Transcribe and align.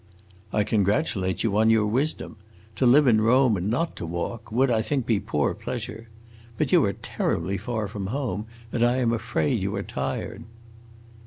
"I 0.51 0.63
congratulate 0.63 1.43
you 1.43 1.55
on 1.59 1.69
your 1.69 1.85
wisdom. 1.85 2.37
To 2.77 2.87
live 2.87 3.05
in 3.05 3.21
Rome 3.21 3.55
and 3.55 3.69
not 3.69 3.95
to 3.97 4.05
walk 4.07 4.51
would, 4.51 4.71
I 4.71 4.81
think, 4.81 5.05
be 5.05 5.19
poor 5.19 5.53
pleasure. 5.53 6.07
But 6.57 6.71
you 6.71 6.83
are 6.85 6.93
terribly 6.93 7.59
far 7.59 7.87
from 7.87 8.07
home, 8.07 8.47
and 8.73 8.83
I 8.83 8.95
am 8.95 9.13
afraid 9.13 9.61
you 9.61 9.75
are 9.75 9.83
tired." 9.83 10.43